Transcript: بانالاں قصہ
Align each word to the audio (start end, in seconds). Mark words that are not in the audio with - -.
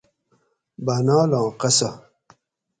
بانالاں 0.85 1.47
قصہ 1.59 1.89